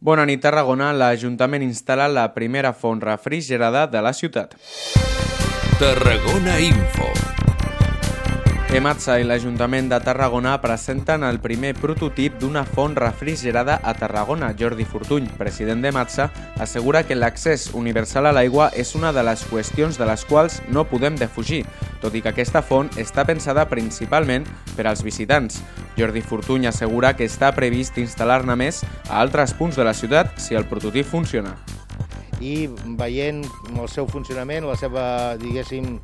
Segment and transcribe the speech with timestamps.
[0.00, 0.94] Bona nit, Tarragona.
[0.96, 4.56] L'Ajuntament instal·la la primera font refrigerada de la ciutat.
[5.76, 7.39] Tarragona Info.
[8.70, 14.52] EMATSA i l'Ajuntament de Tarragona presenten el primer prototip d'una font refrigerada a Tarragona.
[14.54, 16.28] Jordi Fortuny, president d'EMATSA,
[16.62, 20.86] assegura que l'accés universal a l'aigua és una de les qüestions de les quals no
[20.86, 21.64] podem defugir,
[21.98, 24.46] tot i que aquesta font està pensada principalment
[24.76, 25.58] per als visitants.
[25.98, 30.54] Jordi Fortuny assegura que està previst instal·lar-ne més a altres punts de la ciutat si
[30.54, 31.58] el prototip funciona.
[32.38, 32.70] I
[33.02, 33.42] veient
[33.74, 35.96] el seu funcionament, la seva, diguéssim,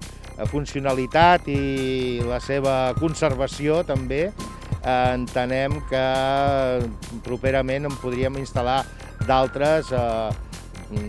[0.50, 4.26] funcionalitat i la seva conservació també,
[4.86, 6.04] entenem que
[7.26, 8.82] properament en podríem instal·lar
[9.26, 10.28] d'altres eh,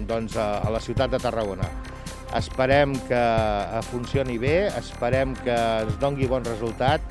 [0.08, 1.67] doncs, a la ciutat de Tarragona.
[2.38, 3.22] Esperem que
[3.91, 5.55] funcioni bé, esperem que
[5.86, 7.03] es dongui bon resultat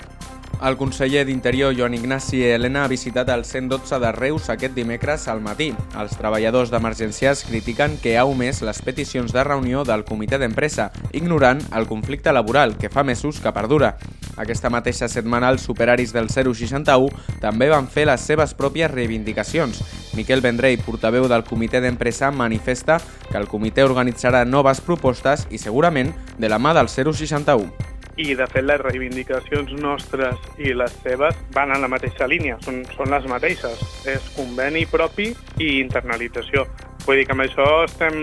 [0.62, 5.41] el conseller d'Interior, Joan Ignasi Helena, ha visitat el 112 de Reus aquest dimecres al
[5.45, 5.69] matí.
[5.98, 11.61] Els treballadors d'emergències critiquen que ha omès les peticions de reunió del comitè d'empresa, ignorant
[11.77, 13.97] el conflicte laboral que fa mesos que perdura.
[14.36, 17.09] Aquesta mateixa setmana els superaris del 061
[17.41, 19.83] també van fer les seves pròpies reivindicacions.
[20.16, 23.00] Miquel Vendrell, portaveu del comitè d'empresa, manifesta
[23.31, 27.86] que el comitè organitzarà noves propostes i segurament de la mà del 061
[28.17, 32.83] i de fet les reivindicacions nostres i les seves van en la mateixa línia, són,
[32.97, 33.83] són les mateixes.
[34.09, 36.64] És conveni propi i internalització.
[37.05, 38.17] Vull dir que amb això estem,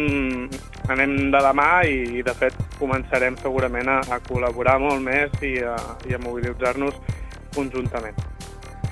[0.91, 5.55] anem de la mà i de fet començarem segurament a, a col·laborar molt més i
[5.63, 5.77] a,
[6.09, 6.99] i a mobilitzar-nos
[7.55, 8.32] conjuntament.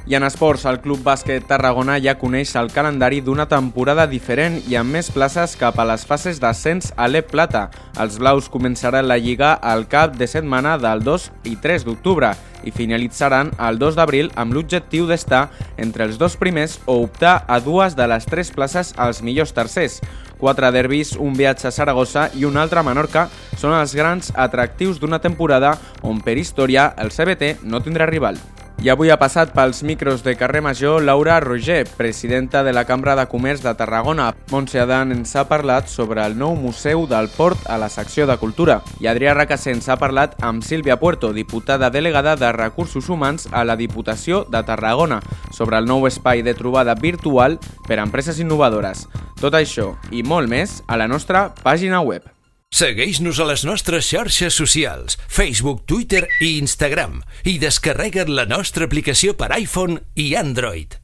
[0.08, 4.76] I en esports, el Club Bàsquet Tarragona ja coneix el calendari d'una temporada diferent i
[4.80, 7.68] amb més places cap a les fases d'ascens a l'E Plata.
[8.02, 12.32] Els blaus començaran la Lliga al cap de setmana del 2 i 3 d'octubre
[12.66, 17.60] i finalitzaran el 2 d'abril amb l'objectiu d'estar entre els dos primers o optar a
[17.62, 20.00] dues de les tres places als millors tercers.
[20.42, 24.98] Quatre derbis, un viatge a Saragossa i un altre a Menorca són els grans atractius
[24.98, 28.42] d'una temporada on per història el CBT no tindrà rival.
[28.82, 33.14] I avui ha passat pels micros de carrer Major Laura Roger, presidenta de la Cambra
[33.16, 34.32] de Comerç de Tarragona.
[34.50, 38.40] Montse Adan ens ha parlat sobre el nou Museu del Port a la secció de
[38.42, 38.80] Cultura.
[38.98, 43.78] I Adrià Racassens ha parlat amb Sílvia Puerto, diputada delegada de Recursos Humans a la
[43.78, 45.22] Diputació de Tarragona,
[45.54, 49.06] sobre el nou espai de trobada virtual per a empreses innovadores.
[49.38, 52.26] Tot això i molt més a la nostra pàgina web.
[52.72, 59.36] Segueix-nos a les nostres xarxes socials, Facebook, Twitter i Instagram i descarrega't la nostra aplicació
[59.36, 61.01] per iPhone i Android.